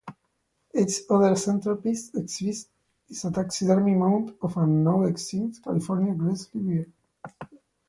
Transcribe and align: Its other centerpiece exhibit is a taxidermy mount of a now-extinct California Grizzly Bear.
Its 0.73 1.03
other 1.11 1.35
centerpiece 1.35 2.11
exhibit 2.15 2.65
is 3.07 3.23
a 3.23 3.29
taxidermy 3.31 3.93
mount 3.93 4.35
of 4.41 4.57
a 4.57 4.65
now-extinct 4.65 5.61
California 5.63 6.15
Grizzly 6.15 6.59
Bear. 6.59 6.85